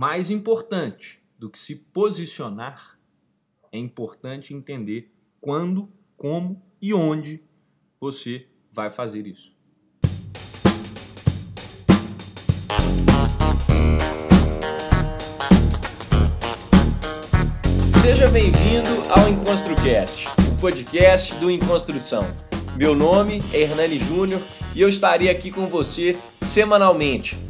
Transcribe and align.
Mais 0.00 0.30
importante 0.30 1.22
do 1.38 1.50
que 1.50 1.58
se 1.58 1.76
posicionar, 1.76 2.98
é 3.70 3.76
importante 3.76 4.54
entender 4.54 5.12
quando, 5.38 5.92
como 6.16 6.64
e 6.80 6.94
onde 6.94 7.44
você 8.00 8.46
vai 8.72 8.88
fazer 8.88 9.26
isso. 9.26 9.54
Seja 18.00 18.26
bem-vindo 18.30 18.88
ao 19.10 19.28
EnconstruCast, 19.28 20.28
o 20.50 20.60
podcast 20.62 21.34
do 21.34 21.50
Enconstrução. 21.50 22.22
Meu 22.74 22.94
nome 22.94 23.42
é 23.52 23.60
Hernani 23.60 23.98
Júnior 23.98 24.40
e 24.74 24.80
eu 24.80 24.88
estarei 24.88 25.28
aqui 25.28 25.50
com 25.50 25.66
você 25.66 26.18
semanalmente 26.40 27.49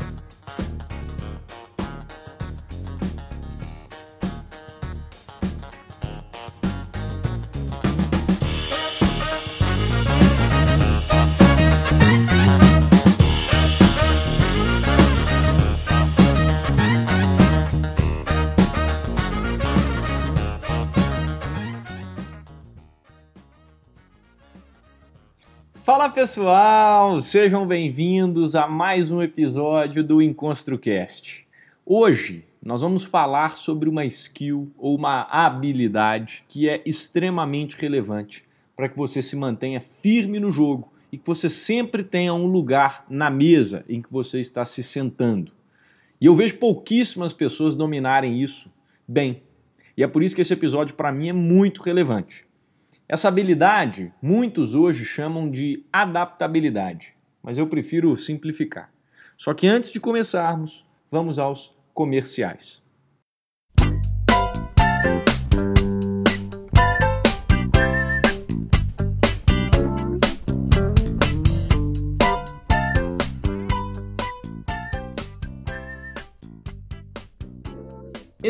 Fala 26.01 26.13
pessoal, 26.13 27.21
sejam 27.21 27.63
bem-vindos 27.67 28.55
a 28.55 28.67
mais 28.67 29.11
um 29.11 29.21
episódio 29.21 30.03
do 30.03 30.19
EnconstruCast. 30.19 31.47
Hoje 31.85 32.43
nós 32.59 32.81
vamos 32.81 33.03
falar 33.03 33.55
sobre 33.55 33.87
uma 33.87 34.03
skill 34.05 34.71
ou 34.79 34.95
uma 34.95 35.27
habilidade 35.29 36.43
que 36.47 36.67
é 36.67 36.81
extremamente 36.87 37.77
relevante 37.79 38.43
para 38.75 38.89
que 38.89 38.97
você 38.97 39.21
se 39.21 39.35
mantenha 39.35 39.79
firme 39.79 40.39
no 40.39 40.49
jogo 40.49 40.91
e 41.11 41.19
que 41.19 41.27
você 41.27 41.47
sempre 41.47 42.03
tenha 42.03 42.33
um 42.33 42.47
lugar 42.47 43.05
na 43.07 43.29
mesa 43.29 43.85
em 43.87 44.01
que 44.01 44.11
você 44.11 44.39
está 44.39 44.65
se 44.65 44.81
sentando. 44.81 45.51
E 46.19 46.25
eu 46.25 46.33
vejo 46.33 46.57
pouquíssimas 46.57 47.31
pessoas 47.31 47.75
dominarem 47.75 48.41
isso 48.41 48.73
bem. 49.07 49.43
E 49.95 50.01
é 50.01 50.07
por 50.07 50.23
isso 50.23 50.33
que 50.33 50.41
esse 50.41 50.53
episódio 50.53 50.95
para 50.95 51.11
mim 51.11 51.29
é 51.29 51.33
muito 51.33 51.83
relevante. 51.83 52.49
Essa 53.11 53.27
habilidade 53.27 54.13
muitos 54.21 54.73
hoje 54.73 55.03
chamam 55.03 55.49
de 55.49 55.83
adaptabilidade, 55.91 57.13
mas 57.43 57.57
eu 57.57 57.67
prefiro 57.67 58.15
simplificar. 58.15 58.89
Só 59.35 59.53
que 59.53 59.67
antes 59.67 59.91
de 59.91 59.99
começarmos, 59.99 60.87
vamos 61.11 61.37
aos 61.37 61.75
comerciais. 61.93 62.80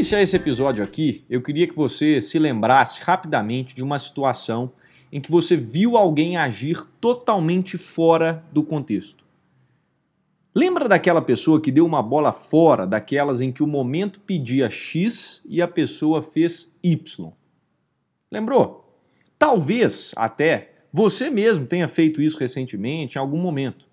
Iniciar 0.00 0.22
esse 0.22 0.34
episódio 0.34 0.82
aqui, 0.82 1.26
eu 1.28 1.42
queria 1.42 1.66
que 1.66 1.76
você 1.76 2.22
se 2.22 2.38
lembrasse 2.38 3.02
rapidamente 3.02 3.74
de 3.74 3.84
uma 3.84 3.98
situação 3.98 4.72
em 5.12 5.20
que 5.20 5.30
você 5.30 5.58
viu 5.58 5.94
alguém 5.94 6.38
agir 6.38 6.86
totalmente 6.98 7.76
fora 7.76 8.42
do 8.50 8.62
contexto. 8.62 9.26
Lembra 10.54 10.88
daquela 10.88 11.20
pessoa 11.20 11.60
que 11.60 11.70
deu 11.70 11.84
uma 11.84 12.02
bola 12.02 12.32
fora 12.32 12.86
daquelas 12.86 13.42
em 13.42 13.52
que 13.52 13.62
o 13.62 13.66
momento 13.66 14.20
pedia 14.20 14.70
X 14.70 15.42
e 15.46 15.60
a 15.60 15.68
pessoa 15.68 16.22
fez 16.22 16.74
Y? 16.82 17.30
Lembrou? 18.32 18.98
Talvez 19.38 20.14
até 20.16 20.76
você 20.90 21.28
mesmo 21.28 21.66
tenha 21.66 21.88
feito 21.88 22.22
isso 22.22 22.38
recentemente, 22.38 23.16
em 23.16 23.20
algum 23.20 23.38
momento. 23.38 23.86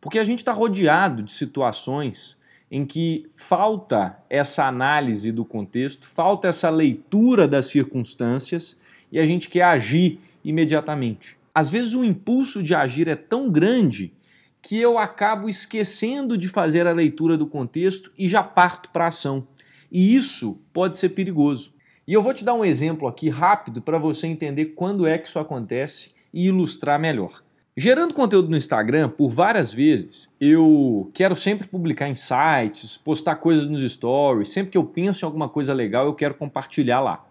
Porque 0.00 0.18
a 0.18 0.24
gente 0.24 0.38
está 0.38 0.52
rodeado 0.52 1.22
de 1.22 1.32
situações 1.32 2.36
em 2.72 2.86
que 2.86 3.26
falta 3.34 4.16
essa 4.30 4.64
análise 4.64 5.30
do 5.30 5.44
contexto, 5.44 6.08
falta 6.08 6.48
essa 6.48 6.70
leitura 6.70 7.46
das 7.46 7.66
circunstâncias 7.66 8.78
e 9.12 9.18
a 9.18 9.26
gente 9.26 9.50
quer 9.50 9.64
agir 9.64 10.18
imediatamente. 10.42 11.36
Às 11.54 11.68
vezes 11.68 11.92
o 11.92 12.02
impulso 12.02 12.62
de 12.62 12.74
agir 12.74 13.08
é 13.08 13.14
tão 13.14 13.50
grande 13.50 14.14
que 14.62 14.80
eu 14.80 14.96
acabo 14.96 15.50
esquecendo 15.50 16.38
de 16.38 16.48
fazer 16.48 16.86
a 16.86 16.92
leitura 16.92 17.36
do 17.36 17.46
contexto 17.46 18.10
e 18.16 18.26
já 18.26 18.42
parto 18.42 18.88
para 18.88 19.04
a 19.04 19.08
ação. 19.08 19.46
E 19.90 20.16
isso 20.16 20.58
pode 20.72 20.96
ser 20.96 21.10
perigoso. 21.10 21.74
E 22.08 22.14
eu 22.14 22.22
vou 22.22 22.32
te 22.32 22.42
dar 22.42 22.54
um 22.54 22.64
exemplo 22.64 23.06
aqui 23.06 23.28
rápido 23.28 23.82
para 23.82 23.98
você 23.98 24.26
entender 24.26 24.66
quando 24.66 25.06
é 25.06 25.18
que 25.18 25.28
isso 25.28 25.38
acontece 25.38 26.12
e 26.32 26.46
ilustrar 26.46 26.98
melhor. 26.98 27.42
Gerando 27.74 28.12
conteúdo 28.12 28.50
no 28.50 28.56
Instagram, 28.56 29.08
por 29.08 29.30
várias 29.30 29.72
vezes, 29.72 30.28
eu 30.38 31.10
quero 31.14 31.34
sempre 31.34 31.66
publicar 31.66 32.06
insights, 32.06 32.98
postar 32.98 33.36
coisas 33.36 33.66
nos 33.66 33.80
stories. 33.90 34.48
Sempre 34.48 34.72
que 34.72 34.76
eu 34.76 34.84
penso 34.84 35.24
em 35.24 35.26
alguma 35.26 35.48
coisa 35.48 35.72
legal, 35.72 36.04
eu 36.04 36.12
quero 36.12 36.34
compartilhar 36.34 37.00
lá. 37.00 37.24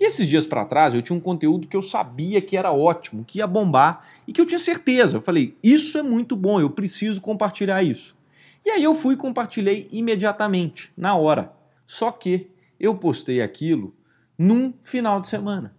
E 0.00 0.06
esses 0.06 0.26
dias 0.26 0.46
para 0.46 0.64
trás, 0.64 0.94
eu 0.94 1.02
tinha 1.02 1.14
um 1.14 1.20
conteúdo 1.20 1.68
que 1.68 1.76
eu 1.76 1.82
sabia 1.82 2.40
que 2.40 2.56
era 2.56 2.72
ótimo, 2.72 3.22
que 3.22 3.40
ia 3.40 3.46
bombar 3.46 4.00
e 4.26 4.32
que 4.32 4.40
eu 4.40 4.46
tinha 4.46 4.58
certeza. 4.58 5.18
Eu 5.18 5.20
falei, 5.20 5.58
isso 5.62 5.98
é 5.98 6.02
muito 6.02 6.36
bom, 6.36 6.58
eu 6.58 6.70
preciso 6.70 7.20
compartilhar 7.20 7.82
isso. 7.82 8.18
E 8.64 8.70
aí 8.70 8.82
eu 8.82 8.94
fui 8.94 9.12
e 9.12 9.18
compartilhei 9.18 9.88
imediatamente, 9.92 10.90
na 10.96 11.14
hora. 11.16 11.52
Só 11.84 12.10
que 12.10 12.50
eu 12.80 12.94
postei 12.94 13.42
aquilo 13.42 13.94
num 14.38 14.72
final 14.80 15.20
de 15.20 15.28
semana. 15.28 15.74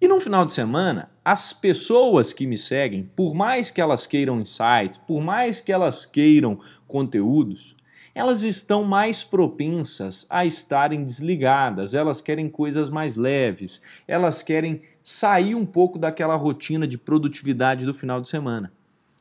E 0.00 0.08
num 0.08 0.18
final 0.18 0.46
de 0.46 0.52
semana, 0.54 1.10
as 1.22 1.52
pessoas 1.52 2.32
que 2.32 2.46
me 2.46 2.56
seguem, 2.56 3.10
por 3.14 3.34
mais 3.34 3.70
que 3.70 3.82
elas 3.82 4.06
queiram 4.06 4.40
insights, 4.40 4.96
por 4.96 5.20
mais 5.20 5.60
que 5.60 5.70
elas 5.70 6.06
queiram 6.06 6.58
conteúdos, 6.86 7.76
elas 8.14 8.42
estão 8.42 8.82
mais 8.82 9.22
propensas 9.22 10.26
a 10.30 10.46
estarem 10.46 11.04
desligadas, 11.04 11.92
elas 11.92 12.22
querem 12.22 12.48
coisas 12.48 12.88
mais 12.88 13.16
leves, 13.16 13.82
elas 14.08 14.42
querem 14.42 14.80
sair 15.02 15.54
um 15.54 15.66
pouco 15.66 15.98
daquela 15.98 16.34
rotina 16.34 16.86
de 16.86 16.96
produtividade 16.96 17.84
do 17.84 17.92
final 17.92 18.22
de 18.22 18.28
semana. 18.28 18.72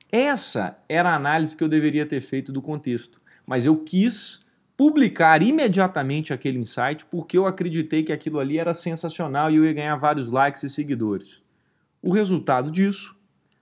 Essa 0.09 0.81
era 0.87 1.11
a 1.11 1.15
análise 1.15 1.57
que 1.57 1.63
eu 1.63 1.69
deveria 1.69 2.05
ter 2.05 2.21
feito 2.21 2.53
do 2.53 2.61
contexto, 2.61 3.21
mas 3.45 3.65
eu 3.65 3.75
quis 3.75 4.45
publicar 4.79 5.43
imediatamente 5.43 6.31
aquele 6.31 6.57
insight 6.57 7.05
porque 7.07 7.37
eu 7.37 7.45
acreditei 7.45 8.01
que 8.01 8.13
aquilo 8.13 8.39
ali 8.39 8.57
era 8.57 8.73
sensacional 8.73 9.51
e 9.51 9.57
eu 9.57 9.65
ia 9.65 9.73
ganhar 9.73 9.97
vários 9.97 10.29
likes 10.29 10.63
e 10.63 10.69
seguidores. 10.69 11.43
O 12.01 12.13
resultado 12.13 12.71
disso, 12.71 13.13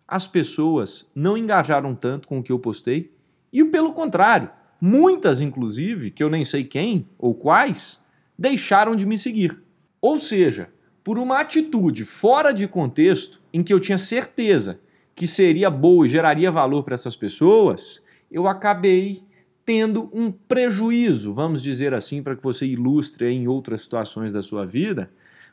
as 0.08 0.28
pessoas 0.28 1.08
não 1.16 1.36
engajaram 1.36 1.96
tanto 1.96 2.28
com 2.28 2.38
o 2.38 2.44
que 2.44 2.52
eu 2.52 2.60
postei 2.60 3.12
e 3.52 3.66
pelo 3.66 3.94
contrário, 3.94 4.52
muitas 4.80 5.42
inclusive, 5.42 6.12
que 6.12 6.24
eu 6.24 6.30
nem 6.30 6.46
sei 6.46 6.64
quem 6.64 7.10
ou 7.18 7.34
quais, 7.34 8.00
deixaram 8.38 8.96
de 8.96 9.08
me 9.08 9.18
seguir. 9.18 9.60
Ou 10.00 10.20
seja, 10.20 10.70
por 11.04 11.18
uma 11.18 11.40
atitude 11.40 12.06
fora 12.06 12.54
de 12.54 12.68
contexto 12.68 13.42
em 13.52 13.64
que 13.64 13.74
eu 13.74 13.80
tinha 13.80 13.98
certeza 13.98 14.80
que 15.16 15.26
seria 15.26 15.72
boa 15.72 16.06
e 16.06 16.10
geraria 16.10 16.52
valor 16.52 16.84
para 16.84 16.94
essas 16.94 17.16
pessoas, 17.16 18.04
eu 18.30 18.48
acabei 18.48 19.26
tendo 19.68 20.10
um 20.14 20.32
prejuízo, 20.32 21.34
vamos 21.34 21.62
dizer 21.62 21.94
assim, 21.94 22.24
para 22.24 22.38
que 22.38 22.42
você 22.42 22.66
ilustre 22.66 23.28
em 23.28 23.50
outras 23.50 23.82
situações 23.82 24.32
da 24.32 24.42
sua 24.42 24.66
vida, 24.66 25.12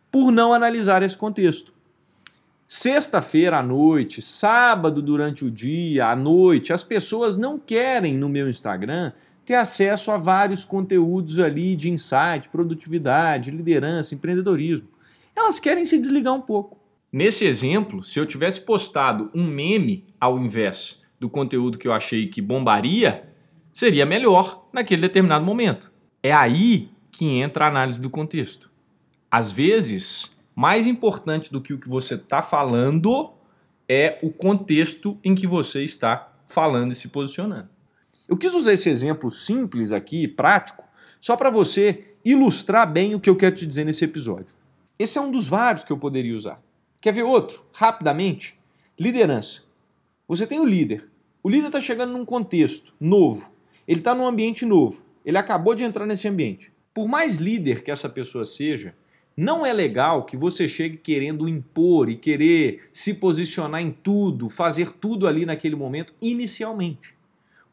por 0.08 0.30
não 0.30 0.52
analisar 0.52 1.02
esse 1.02 1.16
contexto. 1.16 1.74
Sexta-feira 2.68 3.58
à 3.58 3.62
noite, 3.62 4.22
sábado 4.22 5.02
durante 5.02 5.44
o 5.44 5.50
dia, 5.50 6.06
à 6.06 6.14
noite, 6.14 6.72
as 6.72 6.84
pessoas 6.84 7.36
não 7.36 7.58
querem 7.58 8.16
no 8.16 8.28
meu 8.28 8.48
Instagram 8.48 9.10
ter 9.44 9.56
acesso 9.56 10.12
a 10.12 10.16
vários 10.16 10.64
conteúdos 10.64 11.40
ali 11.40 11.74
de 11.74 11.90
insight, 11.90 12.50
produtividade, 12.52 13.50
liderança, 13.50 14.14
empreendedorismo. 14.14 14.86
Elas 15.34 15.58
querem 15.58 15.84
se 15.84 15.98
desligar 15.98 16.34
um 16.34 16.40
pouco. 16.40 16.78
Nesse 17.12 17.46
exemplo, 17.46 18.04
se 18.04 18.20
eu 18.20 18.26
tivesse 18.26 18.60
postado 18.60 19.28
um 19.34 19.44
meme 19.44 20.04
ao 20.20 20.38
invés 20.38 21.02
do 21.18 21.28
conteúdo 21.28 21.76
que 21.76 21.88
eu 21.88 21.92
achei 21.92 22.28
que 22.28 22.40
bombaria, 22.40 23.33
seria 23.74 24.06
melhor 24.06 24.66
naquele 24.72 25.02
determinado 25.02 25.44
momento. 25.44 25.92
É 26.22 26.32
aí 26.32 26.88
que 27.10 27.26
entra 27.26 27.66
a 27.66 27.68
análise 27.68 28.00
do 28.00 28.08
contexto. 28.08 28.70
Às 29.30 29.50
vezes, 29.50 30.34
mais 30.54 30.86
importante 30.86 31.52
do 31.52 31.60
que 31.60 31.74
o 31.74 31.78
que 31.78 31.88
você 31.88 32.14
está 32.14 32.40
falando 32.40 33.32
é 33.88 34.18
o 34.22 34.30
contexto 34.30 35.18
em 35.22 35.34
que 35.34 35.46
você 35.46 35.82
está 35.82 36.32
falando 36.48 36.92
e 36.92 36.94
se 36.94 37.08
posicionando. 37.08 37.68
Eu 38.28 38.36
quis 38.36 38.54
usar 38.54 38.72
esse 38.72 38.88
exemplo 38.88 39.30
simples 39.30 39.92
aqui, 39.92 40.26
prático, 40.26 40.84
só 41.20 41.36
para 41.36 41.50
você 41.50 42.14
ilustrar 42.24 42.90
bem 42.90 43.14
o 43.14 43.20
que 43.20 43.28
eu 43.28 43.36
quero 43.36 43.54
te 43.54 43.66
dizer 43.66 43.84
nesse 43.84 44.04
episódio. 44.04 44.54
Esse 44.98 45.18
é 45.18 45.20
um 45.20 45.30
dos 45.30 45.48
vários 45.48 45.84
que 45.84 45.92
eu 45.92 45.98
poderia 45.98 46.36
usar. 46.36 46.62
Quer 47.00 47.12
ver 47.12 47.24
outro? 47.24 47.66
Rapidamente. 47.74 48.58
Liderança. 48.98 49.62
Você 50.26 50.46
tem 50.46 50.60
o 50.60 50.64
líder. 50.64 51.10
O 51.42 51.50
líder 51.50 51.66
está 51.66 51.80
chegando 51.80 52.12
num 52.12 52.24
contexto 52.24 52.94
novo. 52.98 53.52
Ele 53.86 54.00
está 54.00 54.14
num 54.14 54.26
ambiente 54.26 54.64
novo. 54.64 55.04
Ele 55.24 55.38
acabou 55.38 55.74
de 55.74 55.84
entrar 55.84 56.06
nesse 56.06 56.28
ambiente. 56.28 56.72
Por 56.92 57.08
mais 57.08 57.38
líder 57.38 57.82
que 57.82 57.90
essa 57.90 58.08
pessoa 58.08 58.44
seja, 58.44 58.94
não 59.36 59.66
é 59.66 59.72
legal 59.72 60.24
que 60.24 60.36
você 60.36 60.68
chegue 60.68 60.96
querendo 60.96 61.48
impor 61.48 62.08
e 62.08 62.16
querer 62.16 62.88
se 62.92 63.14
posicionar 63.14 63.80
em 63.80 63.90
tudo, 63.90 64.48
fazer 64.48 64.92
tudo 64.92 65.26
ali 65.26 65.44
naquele 65.44 65.74
momento 65.74 66.14
inicialmente. 66.22 67.16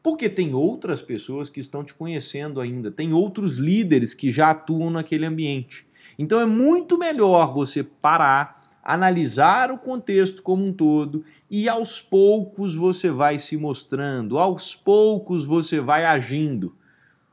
Porque 0.02 0.28
tem 0.28 0.52
outras 0.54 1.00
pessoas 1.00 1.48
que 1.48 1.60
estão 1.60 1.84
te 1.84 1.94
conhecendo 1.94 2.60
ainda, 2.60 2.90
tem 2.90 3.12
outros 3.12 3.58
líderes 3.58 4.12
que 4.14 4.30
já 4.30 4.50
atuam 4.50 4.90
naquele 4.90 5.24
ambiente. 5.24 5.86
Então 6.18 6.40
é 6.40 6.46
muito 6.46 6.98
melhor 6.98 7.54
você 7.54 7.84
parar, 7.84 8.61
analisar 8.82 9.70
o 9.70 9.78
contexto 9.78 10.42
como 10.42 10.64
um 10.64 10.72
todo 10.72 11.24
e 11.50 11.68
aos 11.68 12.00
poucos 12.00 12.74
você 12.74 13.10
vai 13.10 13.38
se 13.38 13.56
mostrando, 13.56 14.38
aos 14.38 14.74
poucos 14.74 15.44
você 15.44 15.80
vai 15.80 16.04
agindo. 16.04 16.76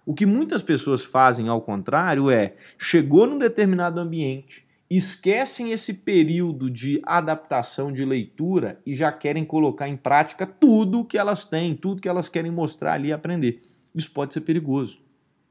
O 0.05 0.13
que 0.13 0.25
muitas 0.25 0.61
pessoas 0.61 1.03
fazem 1.03 1.47
ao 1.49 1.61
contrário 1.61 2.29
é 2.29 2.55
chegou 2.77 3.27
num 3.27 3.37
determinado 3.37 3.99
ambiente, 3.99 4.67
esquecem 4.89 5.71
esse 5.71 5.95
período 5.95 6.69
de 6.69 7.01
adaptação 7.05 7.91
de 7.91 8.03
leitura 8.03 8.79
e 8.85 8.93
já 8.93 9.11
querem 9.11 9.45
colocar 9.45 9.87
em 9.87 9.97
prática 9.97 10.47
tudo 10.47 11.05
que 11.05 11.17
elas 11.17 11.45
têm, 11.45 11.75
tudo 11.75 12.01
que 12.01 12.09
elas 12.09 12.27
querem 12.27 12.51
mostrar 12.51 12.93
ali 12.93 13.09
e 13.09 13.13
aprender. 13.13 13.61
Isso 13.93 14.11
pode 14.11 14.33
ser 14.33 14.41
perigoso. 14.41 15.08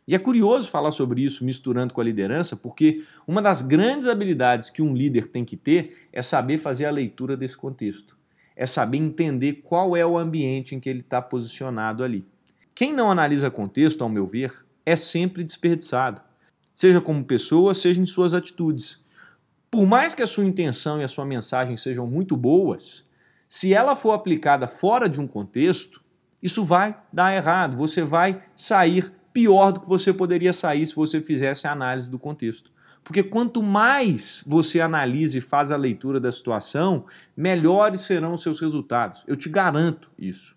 E 0.09 0.15
é 0.15 0.19
curioso 0.19 0.71
falar 0.71 0.91
sobre 0.91 1.23
isso 1.23 1.45
misturando 1.45 1.93
com 1.93 2.01
a 2.01 2.05
liderança, 2.05 2.57
porque 2.57 3.05
uma 3.27 3.43
das 3.43 3.61
grandes 3.61 4.09
habilidades 4.09 4.71
que 4.71 4.81
um 4.81 4.95
líder 4.95 5.27
tem 5.27 5.45
que 5.45 5.55
ter 5.55 6.09
é 6.11 6.23
saber 6.23 6.57
fazer 6.57 6.87
a 6.87 6.91
leitura 6.91 7.37
desse 7.37 7.59
contexto. 7.59 8.17
É 8.57 8.65
saber 8.65 8.97
entender 8.97 9.61
qual 9.63 9.95
é 9.95 10.07
o 10.07 10.17
ambiente 10.17 10.75
em 10.75 10.81
que 10.81 10.89
ele 10.89 11.01
está 11.01 11.21
posicionado 11.21 12.03
ali. 12.03 12.27
Quem 12.75 12.91
não 12.95 13.11
analisa 13.11 13.51
contexto, 13.51 14.03
ao 14.03 14.09
meu 14.09 14.27
ver, 14.27 14.65
é 14.87 14.97
sempre 14.97 15.45
desperdiçado, 15.45 16.23
seja 16.73 17.03
como 17.03 17.23
pessoa, 17.23 17.75
seja 17.75 18.01
em 18.01 18.07
suas 18.07 18.33
atitudes. 18.33 18.99
Por 19.71 19.85
mais 19.85 20.15
que 20.15 20.23
a 20.23 20.27
sua 20.27 20.47
intenção 20.47 21.03
e 21.03 21.05
a 21.05 21.09
sua 21.09 21.27
mensagem 21.27 21.77
sejam 21.77 22.07
muito 22.07 22.35
boas, 22.35 23.05
se 23.47 23.75
ela 23.75 23.95
for 23.95 24.13
aplicada 24.13 24.67
fora 24.67 25.07
de 25.07 25.21
um 25.21 25.27
contexto, 25.27 26.03
isso 26.43 26.65
vai 26.65 26.99
dar 27.13 27.35
errado. 27.35 27.77
Você 27.77 28.03
vai 28.03 28.43
sair 28.57 29.18
pior 29.33 29.73
do 29.73 29.81
que 29.81 29.89
você 29.89 30.13
poderia 30.13 30.53
sair 30.53 30.85
se 30.87 30.95
você 30.95 31.21
fizesse 31.21 31.67
a 31.67 31.73
análise 31.73 32.11
do 32.11 32.19
contexto. 32.19 32.73
Porque 33.03 33.23
quanto 33.23 33.63
mais 33.63 34.43
você 34.47 34.81
analisa 34.81 35.39
e 35.39 35.41
faz 35.41 35.71
a 35.73 35.77
leitura 35.77 36.21
da 36.21 36.31
situação, 36.31 37.07
melhores 37.37 38.03
serão 38.03 38.33
os 38.33 38.43
seus 38.43 38.61
resultados. 38.61 39.25
Eu 39.27 39.37
te 39.37 39.49
garanto 39.49 40.11
isso. 40.19 40.57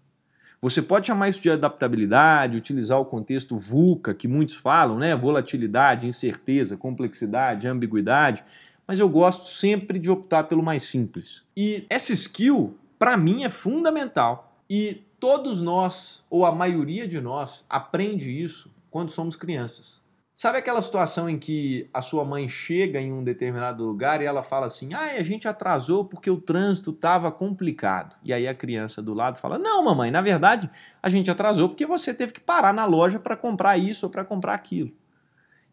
Você 0.62 0.82
pode 0.82 1.08
chamar 1.08 1.30
isso 1.30 1.42
de 1.42 1.50
adaptabilidade, 1.50 2.58
utilizar 2.58 3.00
o 3.00 3.06
contexto 3.06 3.58
VUCA, 3.58 4.14
que 4.14 4.28
muitos 4.28 4.56
falam, 4.56 4.98
né? 4.98 5.16
Volatilidade, 5.16 6.08
incerteza, 6.08 6.78
complexidade, 6.78 7.68
ambiguidade 7.68 8.44
mas 8.92 9.00
eu 9.00 9.08
gosto 9.08 9.46
sempre 9.46 9.98
de 9.98 10.10
optar 10.10 10.44
pelo 10.44 10.62
mais 10.62 10.84
simples. 10.84 11.46
E 11.56 11.86
essa 11.90 12.12
skill, 12.12 12.78
para 13.00 13.16
mim, 13.16 13.46
é 13.46 13.50
fundamental. 13.50 14.54
E 14.70 15.04
todos 15.22 15.62
nós, 15.62 16.26
ou 16.30 16.46
a 16.46 16.52
maioria 16.52 17.08
de 17.08 17.22
nós, 17.22 17.64
aprende 17.70 18.30
isso 18.30 18.76
quando 18.90 19.10
somos 19.10 19.38
crianças. 19.38 20.02
Sabe 20.34 20.58
aquela 20.58 20.82
situação 20.82 21.30
em 21.30 21.38
que 21.38 21.88
a 21.94 22.02
sua 22.02 22.26
mãe 22.26 22.50
chega 22.50 23.00
em 23.00 23.14
um 23.14 23.24
determinado 23.24 23.86
lugar 23.86 24.22
e 24.22 24.26
ela 24.26 24.44
fala 24.44 24.66
assim: 24.66 24.94
ah, 24.94 25.14
a 25.18 25.24
gente 25.24 25.48
atrasou 25.48 26.04
porque 26.04 26.30
o 26.30 26.42
trânsito 26.42 26.90
estava 26.90 27.32
complicado. 27.32 28.18
E 28.24 28.34
aí 28.34 28.48
a 28.48 28.56
criança 28.56 29.02
do 29.02 29.14
lado 29.14 29.38
fala: 29.38 29.58
não, 29.58 29.86
mamãe, 29.86 30.10
na 30.12 30.22
verdade 30.22 30.70
a 31.02 31.08
gente 31.08 31.30
atrasou 31.32 31.70
porque 31.70 31.86
você 31.86 32.14
teve 32.14 32.34
que 32.34 32.42
parar 32.42 32.74
na 32.74 32.86
loja 32.86 33.20
para 33.20 33.38
comprar 33.38 33.78
isso 33.78 34.08
ou 34.08 34.12
para 34.12 34.26
comprar 34.26 34.56
aquilo. 34.56 34.92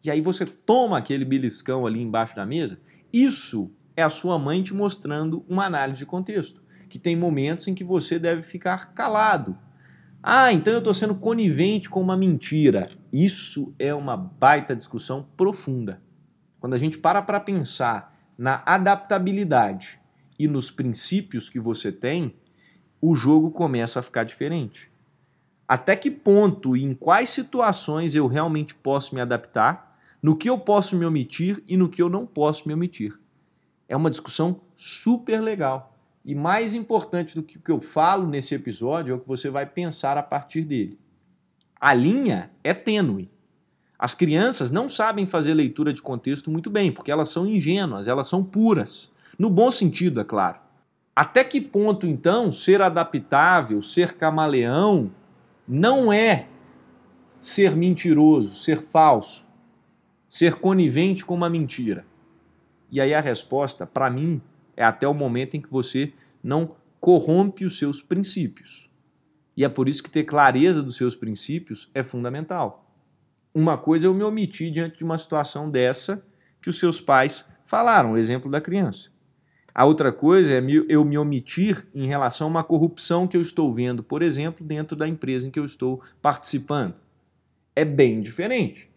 E 0.05 0.09
aí 0.09 0.21
você 0.21 0.45
toma 0.45 0.99
aquele 0.99 1.25
beliscão 1.25 1.85
ali 1.85 1.99
embaixo 1.99 2.35
da 2.35 2.45
mesa 2.45 2.79
isso 3.11 3.71
é 3.97 4.03
a 4.03 4.09
sua 4.09 4.37
mãe 4.37 4.61
te 4.61 4.73
mostrando 4.73 5.43
uma 5.47 5.65
análise 5.65 5.99
de 5.99 6.05
contexto, 6.05 6.61
que 6.89 6.99
tem 6.99 7.15
momentos 7.15 7.67
em 7.67 7.75
que 7.75 7.83
você 7.83 8.17
deve 8.17 8.41
ficar 8.41 8.93
calado. 8.93 9.57
Ah, 10.21 10.51
então 10.51 10.73
eu 10.73 10.79
estou 10.79 10.93
sendo 10.93 11.15
conivente 11.15 11.89
com 11.89 12.01
uma 12.01 12.17
mentira. 12.17 12.89
Isso 13.13 13.73
é 13.79 13.93
uma 13.93 14.17
baita 14.17 14.75
discussão 14.75 15.25
profunda. 15.37 16.01
Quando 16.59 16.73
a 16.73 16.77
gente 16.77 16.97
para 16.97 17.21
para 17.21 17.39
pensar 17.39 18.17
na 18.37 18.61
adaptabilidade 18.65 19.99
e 20.37 20.47
nos 20.47 20.69
princípios 20.71 21.47
que 21.47 21.59
você 21.59 21.91
tem, 21.91 22.35
o 23.01 23.15
jogo 23.15 23.51
começa 23.51 23.99
a 23.99 24.03
ficar 24.03 24.23
diferente. 24.23 24.91
Até 25.67 25.95
que 25.95 26.11
ponto 26.11 26.75
e 26.75 26.83
em 26.83 26.93
quais 26.93 27.29
situações 27.29 28.15
eu 28.15 28.27
realmente 28.27 28.73
posso 28.75 29.15
me 29.15 29.21
adaptar 29.21 29.97
no 30.21 30.35
que 30.35 30.49
eu 30.49 30.57
posso 30.57 30.97
me 30.97 31.05
omitir 31.05 31.63
e 31.67 31.77
no 31.77 31.87
que 31.87 32.01
eu 32.01 32.09
não 32.09 32.25
posso 32.25 32.67
me 32.67 32.73
omitir. 32.73 33.17
É 33.87 33.95
uma 33.95 34.09
discussão 34.09 34.61
super 34.75 35.39
legal. 35.39 35.98
E 36.23 36.35
mais 36.35 36.75
importante 36.75 37.35
do 37.35 37.43
que 37.43 37.57
o 37.57 37.61
que 37.61 37.71
eu 37.71 37.79
falo 37.79 38.27
nesse 38.27 38.53
episódio 38.53 39.13
é 39.13 39.15
o 39.15 39.19
que 39.19 39.27
você 39.27 39.49
vai 39.49 39.65
pensar 39.65 40.17
a 40.17 40.23
partir 40.23 40.63
dele. 40.63 40.99
A 41.79 41.93
linha 41.93 42.51
é 42.63 42.73
tênue. 42.73 43.29
As 43.97 44.13
crianças 44.13 44.71
não 44.71 44.87
sabem 44.87 45.25
fazer 45.25 45.53
leitura 45.53 45.91
de 45.91 46.01
contexto 46.01 46.51
muito 46.51 46.69
bem, 46.69 46.91
porque 46.91 47.11
elas 47.11 47.29
são 47.29 47.45
ingênuas, 47.45 48.07
elas 48.07 48.27
são 48.27 48.43
puras. 48.43 49.11
No 49.37 49.49
bom 49.49 49.71
sentido, 49.71 50.19
é 50.19 50.23
claro. 50.23 50.59
Até 51.15 51.43
que 51.43 51.59
ponto, 51.59 52.05
então, 52.05 52.51
ser 52.51 52.81
adaptável, 52.81 53.81
ser 53.81 54.13
camaleão, 54.13 55.11
não 55.67 56.13
é 56.13 56.47
ser 57.41 57.75
mentiroso, 57.75 58.55
ser 58.55 58.77
falso? 58.77 59.49
ser 60.29 60.55
conivente 60.55 61.25
com 61.25 61.33
uma 61.33 61.49
mentira? 61.49 62.05
E 62.91 63.01
aí 63.01 63.13
a 63.13 63.19
resposta, 63.19 63.85
para 63.85 64.09
mim, 64.09 64.39
é 64.79 64.85
até 64.85 65.05
o 65.05 65.13
momento 65.13 65.57
em 65.57 65.61
que 65.61 65.69
você 65.69 66.13
não 66.41 66.73
corrompe 67.01 67.65
os 67.65 67.77
seus 67.77 68.01
princípios. 68.01 68.89
E 69.55 69.65
é 69.65 69.67
por 69.67 69.89
isso 69.89 70.01
que 70.01 70.09
ter 70.09 70.23
clareza 70.23 70.81
dos 70.81 70.95
seus 70.95 71.17
princípios 71.17 71.91
é 71.93 72.01
fundamental. 72.01 72.89
Uma 73.53 73.77
coisa 73.77 74.07
é 74.07 74.07
eu 74.07 74.13
me 74.13 74.23
omitir 74.23 74.71
diante 74.71 74.99
de 74.99 75.03
uma 75.03 75.17
situação 75.17 75.69
dessa 75.69 76.25
que 76.61 76.69
os 76.69 76.79
seus 76.79 77.01
pais 77.01 77.45
falaram, 77.65 78.13
o 78.13 78.17
exemplo 78.17 78.49
da 78.49 78.61
criança. 78.61 79.09
A 79.75 79.83
outra 79.83 80.13
coisa 80.13 80.53
é 80.53 80.63
eu 80.87 81.03
me 81.03 81.17
omitir 81.17 81.85
em 81.93 82.07
relação 82.07 82.47
a 82.47 82.49
uma 82.49 82.63
corrupção 82.63 83.27
que 83.27 83.35
eu 83.35 83.41
estou 83.41 83.73
vendo, 83.73 84.01
por 84.01 84.21
exemplo, 84.21 84.65
dentro 84.65 84.95
da 84.95 85.07
empresa 85.07 85.45
em 85.45 85.51
que 85.51 85.59
eu 85.59 85.65
estou 85.65 86.01
participando. 86.21 86.95
É 87.75 87.83
bem 87.83 88.21
diferente. 88.21 88.89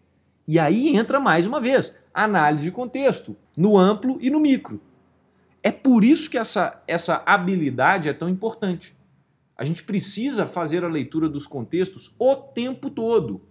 E 0.47 0.57
aí 0.57 0.95
entra 0.95 1.19
mais 1.19 1.45
uma 1.45 1.59
vez 1.59 1.93
análise 2.13 2.63
de 2.63 2.71
contexto, 2.71 3.35
no 3.57 3.77
amplo 3.77 4.17
e 4.21 4.29
no 4.29 4.39
micro. 4.39 4.79
É 5.63 5.71
por 5.71 6.03
isso 6.03 6.29
que 6.29 6.37
essa, 6.37 6.83
essa 6.85 7.23
habilidade 7.25 8.09
é 8.09 8.13
tão 8.13 8.27
importante. 8.27 8.95
A 9.57 9.63
gente 9.63 9.83
precisa 9.83 10.45
fazer 10.45 10.83
a 10.83 10.89
leitura 10.89 11.29
dos 11.29 11.47
contextos 11.47 12.13
o 12.19 12.35
tempo 12.35 12.89
todo. 12.89 13.41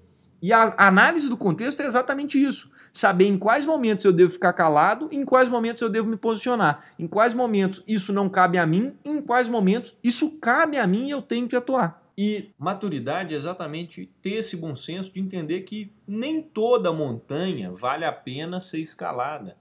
E 0.42 0.52
a 0.52 0.75
análise 0.76 1.28
do 1.28 1.37
contexto 1.37 1.81
é 1.81 1.87
exatamente 1.87 2.42
isso. 2.42 2.71
Saber 2.92 3.26
em 3.26 3.38
quais 3.38 3.64
momentos 3.64 4.04
eu 4.04 4.12
devo 4.12 4.31
ficar 4.31 4.52
calado, 4.52 5.09
em 5.11 5.25
quais 5.25 5.49
momentos 5.49 5.81
eu 5.81 5.88
devo 5.88 6.09
me 6.09 6.16
posicionar, 6.16 6.85
em 6.99 7.07
quais 7.07 7.33
momentos 7.33 7.83
isso 7.88 8.12
não 8.12 8.28
cabe 8.28 8.59
a 8.59 8.66
mim, 8.66 8.95
em 9.04 9.23
quais 9.23 9.49
momentos 9.49 9.97
isso 10.04 10.38
cabe 10.38 10.76
a 10.76 10.87
mim 10.87 11.07
e 11.07 11.11
eu 11.11 11.23
tenho 11.23 11.49
que 11.49 11.57
atuar. 11.57 12.02
E 12.19 12.50
maturidade 12.59 13.33
é 13.33 13.37
exatamente 13.37 14.12
ter 14.21 14.35
esse 14.35 14.57
bom 14.57 14.75
senso 14.75 15.14
de 15.14 15.21
entender 15.21 15.62
que 15.62 15.95
nem 16.07 16.42
toda 16.42 16.92
montanha 16.92 17.73
vale 17.73 18.04
a 18.04 18.12
pena 18.12 18.61
ser 18.61 18.81
escalada. 18.81 19.57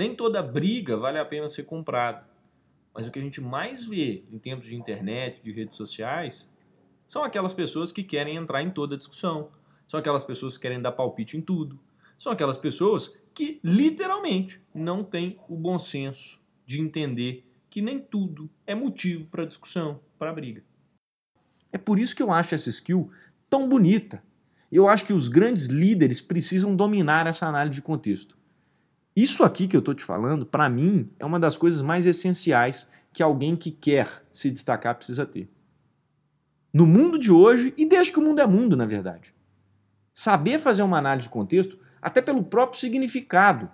Nem 0.00 0.14
toda 0.14 0.42
briga 0.42 0.96
vale 0.96 1.18
a 1.18 1.24
pena 1.26 1.46
ser 1.46 1.64
comprada. 1.64 2.26
Mas 2.94 3.06
o 3.06 3.12
que 3.12 3.18
a 3.18 3.22
gente 3.22 3.38
mais 3.38 3.84
vê 3.84 4.24
em 4.32 4.38
tempos 4.38 4.66
de 4.66 4.74
internet, 4.74 5.42
de 5.42 5.52
redes 5.52 5.76
sociais, 5.76 6.48
são 7.06 7.22
aquelas 7.22 7.52
pessoas 7.52 7.92
que 7.92 8.02
querem 8.02 8.36
entrar 8.36 8.62
em 8.62 8.70
toda 8.70 8.94
a 8.94 8.98
discussão, 8.98 9.50
são 9.86 10.00
aquelas 10.00 10.24
pessoas 10.24 10.56
que 10.56 10.62
querem 10.62 10.80
dar 10.80 10.92
palpite 10.92 11.36
em 11.36 11.42
tudo, 11.42 11.78
são 12.16 12.32
aquelas 12.32 12.56
pessoas 12.56 13.14
que 13.34 13.60
literalmente 13.62 14.64
não 14.74 15.04
têm 15.04 15.38
o 15.46 15.54
bom 15.54 15.78
senso 15.78 16.40
de 16.64 16.80
entender 16.80 17.46
que 17.68 17.82
nem 17.82 17.98
tudo 17.98 18.48
é 18.66 18.74
motivo 18.74 19.26
para 19.26 19.44
discussão, 19.44 20.00
para 20.18 20.32
briga. 20.32 20.64
É 21.70 21.76
por 21.76 21.98
isso 21.98 22.16
que 22.16 22.22
eu 22.22 22.32
acho 22.32 22.54
essa 22.54 22.70
skill 22.70 23.10
tão 23.50 23.68
bonita. 23.68 24.22
Eu 24.72 24.88
acho 24.88 25.04
que 25.04 25.12
os 25.12 25.28
grandes 25.28 25.66
líderes 25.66 26.22
precisam 26.22 26.74
dominar 26.74 27.26
essa 27.26 27.46
análise 27.46 27.76
de 27.76 27.82
contexto. 27.82 28.39
Isso 29.20 29.44
aqui 29.44 29.68
que 29.68 29.76
eu 29.76 29.80
estou 29.80 29.92
te 29.92 30.02
falando, 30.02 30.46
para 30.46 30.66
mim, 30.70 31.10
é 31.18 31.26
uma 31.26 31.38
das 31.38 31.54
coisas 31.54 31.82
mais 31.82 32.06
essenciais 32.06 32.88
que 33.12 33.22
alguém 33.22 33.54
que 33.54 33.70
quer 33.70 34.24
se 34.32 34.50
destacar 34.50 34.94
precisa 34.94 35.26
ter. 35.26 35.46
No 36.72 36.86
mundo 36.86 37.18
de 37.18 37.30
hoje 37.30 37.74
e 37.76 37.84
desde 37.84 38.14
que 38.14 38.18
o 38.18 38.22
mundo 38.22 38.40
é 38.40 38.46
mundo, 38.46 38.74
na 38.78 38.86
verdade. 38.86 39.34
Saber 40.10 40.58
fazer 40.58 40.82
uma 40.82 40.96
análise 40.96 41.28
de 41.28 41.34
contexto, 41.34 41.78
até 42.00 42.22
pelo 42.22 42.42
próprio 42.42 42.80
significado. 42.80 43.70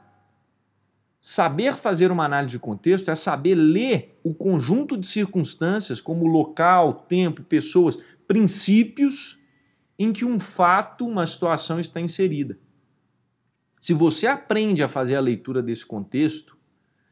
Saber 1.20 1.74
fazer 1.74 2.10
uma 2.10 2.24
análise 2.24 2.50
de 2.50 2.58
contexto 2.58 3.08
é 3.08 3.14
saber 3.14 3.54
ler 3.54 4.18
o 4.24 4.34
conjunto 4.34 4.96
de 4.96 5.06
circunstâncias, 5.06 6.00
como 6.00 6.26
local, 6.26 6.92
tempo, 6.92 7.44
pessoas, 7.44 7.96
princípios 8.26 9.38
em 9.96 10.12
que 10.12 10.24
um 10.24 10.40
fato, 10.40 11.06
uma 11.06 11.24
situação 11.24 11.78
está 11.78 12.00
inserida. 12.00 12.58
Se 13.80 13.92
você 13.92 14.26
aprende 14.26 14.82
a 14.82 14.88
fazer 14.88 15.16
a 15.16 15.20
leitura 15.20 15.62
desse 15.62 15.84
contexto, 15.84 16.56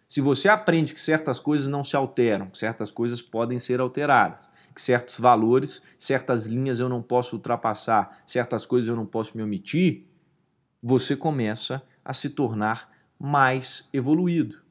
se 0.08 0.20
você 0.20 0.48
aprende 0.48 0.94
que 0.94 1.00
certas 1.00 1.40
coisas 1.40 1.66
não 1.66 1.82
se 1.82 1.96
alteram, 1.96 2.48
que 2.48 2.58
certas 2.58 2.90
coisas 2.90 3.20
podem 3.20 3.58
ser 3.58 3.80
alteradas, 3.80 4.48
que 4.74 4.80
certos 4.80 5.18
valores, 5.18 5.82
certas 5.98 6.46
linhas 6.46 6.78
eu 6.78 6.88
não 6.88 7.02
posso 7.02 7.36
ultrapassar, 7.36 8.22
certas 8.24 8.64
coisas 8.64 8.88
eu 8.88 8.96
não 8.96 9.06
posso 9.06 9.36
me 9.36 9.42
omitir, 9.42 10.06
você 10.82 11.16
começa 11.16 11.82
a 12.04 12.12
se 12.12 12.30
tornar 12.30 12.92
mais 13.18 13.88
evoluído. 13.92 14.62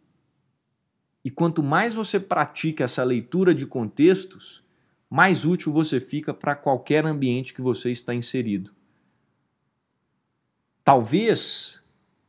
E 1.26 1.32
quanto 1.32 1.64
mais 1.64 1.94
você 1.94 2.20
pratica 2.20 2.84
essa 2.84 3.04
leitura 3.04 3.56
de 3.56 3.66
contextos, 3.66 4.64
mais 5.10 5.46
útil 5.46 5.72
você 5.74 6.00
fica 6.00 6.34
para 6.34 6.56
qualquer 6.56 7.06
ambiente 7.06 7.54
que 7.54 7.62
você 7.62 7.92
está 7.92 8.14
inserido. 8.14 8.72
Talvez 10.84 11.83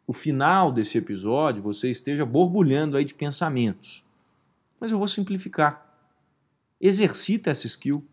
o 0.06 0.12
final 0.12 0.70
desse 0.70 0.98
episódio 0.98 1.62
você 1.62 1.88
esteja 1.88 2.26
borbulhando 2.26 2.96
aí 2.96 3.04
de 3.04 3.14
pensamentos. 3.14 4.04
Mas 4.78 4.90
eu 4.90 4.98
vou 4.98 5.08
simplificar. 5.08 5.84
Exercita 6.80 7.50
essa 7.50 7.66
skill. 7.66 8.04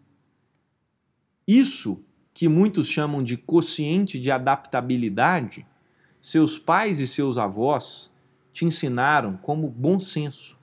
Isso 1.47 2.03
que 2.33 2.47
muitos 2.47 2.87
chamam 2.87 3.21
de 3.21 3.35
quociente 3.35 4.17
de 4.17 4.31
adaptabilidade, 4.31 5.65
seus 6.21 6.57
pais 6.57 6.99
e 6.99 7.07
seus 7.07 7.37
avós 7.37 8.09
te 8.53 8.63
ensinaram 8.63 9.35
como 9.37 9.69
bom 9.69 9.99
senso. 9.99 10.59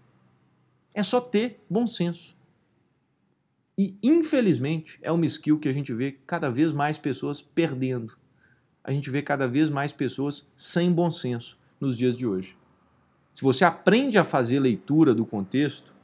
É 0.94 1.02
só 1.02 1.20
ter 1.20 1.62
bom 1.68 1.87
senso. 1.87 2.37
E, 3.76 3.97
infelizmente, 4.02 4.99
é 5.02 5.12
uma 5.12 5.26
skill 5.26 5.58
que 5.58 5.68
a 5.68 5.73
gente 5.73 5.92
vê 5.92 6.12
cada 6.26 6.50
vez 6.50 6.73
mais 6.73 6.99
pessoas 6.99 7.40
perdendo 7.40 8.16
a 8.88 8.90
gente 8.90 9.11
vê 9.11 9.21
cada 9.21 9.47
vez 9.47 9.68
mais 9.68 9.92
pessoas 9.92 10.49
sem 10.57 10.90
bom 10.90 11.11
senso 11.11 11.59
nos 11.78 11.95
dias 11.95 12.16
de 12.16 12.26
hoje. 12.26 12.57
Se 13.35 13.42
você 13.42 13.62
aprende 13.62 14.16
a 14.16 14.25
fazer 14.25 14.59
leitura 14.61 15.14
do 15.14 15.26
contexto, 15.26 15.95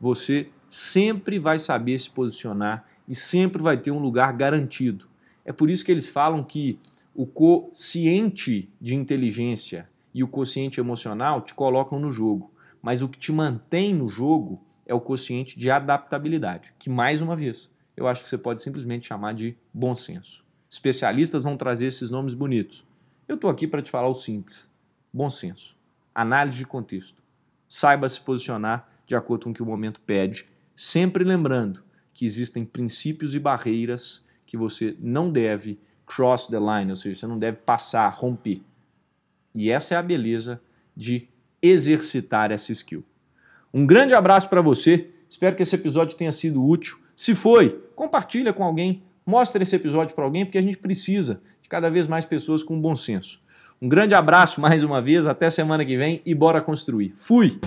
você 0.00 0.48
sempre 0.68 1.38
vai 1.38 1.60
saber 1.60 1.96
se 1.96 2.10
posicionar 2.10 2.88
e 3.06 3.14
sempre 3.14 3.62
vai 3.62 3.76
ter 3.76 3.92
um 3.92 4.00
lugar 4.00 4.32
garantido. 4.32 5.08
É 5.44 5.52
por 5.52 5.70
isso 5.70 5.84
que 5.84 5.92
eles 5.92 6.08
falam 6.08 6.42
que 6.42 6.76
o 7.14 7.24
quociente 7.24 8.68
de 8.80 8.96
inteligência 8.96 9.88
e 10.12 10.24
o 10.24 10.28
quociente 10.28 10.80
emocional 10.80 11.40
te 11.40 11.54
colocam 11.54 12.00
no 12.00 12.10
jogo, 12.10 12.52
mas 12.82 13.00
o 13.00 13.08
que 13.08 13.16
te 13.16 13.30
mantém 13.30 13.94
no 13.94 14.08
jogo 14.08 14.60
é 14.84 14.92
o 14.92 15.00
quociente 15.00 15.56
de 15.56 15.70
adaptabilidade, 15.70 16.74
que 16.80 16.90
mais 16.90 17.20
uma 17.20 17.36
vez 17.36 17.70
eu 17.96 18.08
acho 18.08 18.24
que 18.24 18.28
você 18.28 18.36
pode 18.36 18.60
simplesmente 18.60 19.06
chamar 19.06 19.34
de 19.34 19.56
bom 19.72 19.94
senso. 19.94 20.43
Especialistas 20.84 21.44
vão 21.44 21.56
trazer 21.56 21.86
esses 21.86 22.10
nomes 22.10 22.34
bonitos. 22.34 22.86
Eu 23.26 23.36
estou 23.36 23.48
aqui 23.48 23.66
para 23.66 23.80
te 23.80 23.90
falar 23.90 24.08
o 24.08 24.12
simples: 24.12 24.68
bom 25.10 25.30
senso, 25.30 25.78
análise 26.14 26.58
de 26.58 26.66
contexto. 26.66 27.22
Saiba 27.66 28.06
se 28.06 28.20
posicionar 28.20 28.86
de 29.06 29.16
acordo 29.16 29.44
com 29.44 29.50
o 29.50 29.54
que 29.54 29.62
o 29.62 29.66
momento 29.66 29.98
pede, 30.02 30.46
sempre 30.76 31.24
lembrando 31.24 31.82
que 32.12 32.26
existem 32.26 32.66
princípios 32.66 33.34
e 33.34 33.38
barreiras 33.38 34.26
que 34.44 34.58
você 34.58 34.94
não 35.00 35.32
deve 35.32 35.80
cross 36.04 36.48
the 36.48 36.60
line, 36.60 36.90
ou 36.90 36.96
seja, 36.96 37.20
você 37.20 37.26
não 37.26 37.38
deve 37.38 37.56
passar, 37.60 38.10
romper. 38.10 38.60
E 39.54 39.70
essa 39.70 39.94
é 39.94 39.96
a 39.96 40.02
beleza 40.02 40.60
de 40.94 41.28
exercitar 41.62 42.52
essa 42.52 42.72
skill. 42.72 43.02
Um 43.72 43.86
grande 43.86 44.12
abraço 44.12 44.50
para 44.50 44.60
você. 44.60 45.10
Espero 45.30 45.56
que 45.56 45.62
esse 45.62 45.74
episódio 45.74 46.14
tenha 46.14 46.30
sido 46.30 46.62
útil. 46.62 46.98
Se 47.16 47.34
foi, 47.34 47.70
compartilha 47.94 48.52
com 48.52 48.62
alguém 48.62 49.02
Mostre 49.26 49.62
esse 49.62 49.76
episódio 49.76 50.14
para 50.14 50.24
alguém 50.24 50.44
porque 50.44 50.58
a 50.58 50.62
gente 50.62 50.76
precisa 50.76 51.40
de 51.62 51.68
cada 51.68 51.90
vez 51.90 52.06
mais 52.06 52.24
pessoas 52.24 52.62
com 52.62 52.78
bom 52.78 52.94
senso. 52.94 53.42
Um 53.80 53.88
grande 53.88 54.14
abraço 54.14 54.60
mais 54.60 54.82
uma 54.82 55.00
vez, 55.00 55.26
até 55.26 55.48
semana 55.48 55.84
que 55.84 55.96
vem 55.96 56.20
e 56.24 56.34
bora 56.34 56.60
construir. 56.60 57.12
Fui! 57.16 57.58